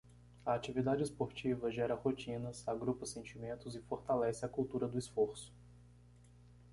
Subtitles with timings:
[0.43, 5.53] A atividade esportiva gera rotinas, agrupa sentimentos e fortalece a cultura do esforço.